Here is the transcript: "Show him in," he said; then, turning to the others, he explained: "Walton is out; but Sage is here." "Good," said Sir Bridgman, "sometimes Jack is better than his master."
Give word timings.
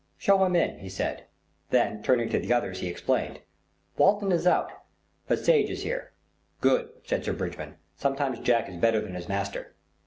"Show 0.17 0.43
him 0.43 0.55
in," 0.55 0.79
he 0.79 0.89
said; 0.89 1.25
then, 1.69 2.01
turning 2.01 2.27
to 2.29 2.39
the 2.39 2.51
others, 2.51 2.79
he 2.79 2.87
explained: 2.87 3.39
"Walton 3.97 4.31
is 4.31 4.47
out; 4.47 4.71
but 5.27 5.37
Sage 5.45 5.69
is 5.69 5.83
here." 5.83 6.11
"Good," 6.59 6.89
said 7.03 7.23
Sir 7.23 7.33
Bridgman, 7.33 7.75
"sometimes 7.97 8.39
Jack 8.39 8.67
is 8.67 8.77
better 8.77 8.99
than 9.01 9.13
his 9.13 9.29
master." 9.29 9.75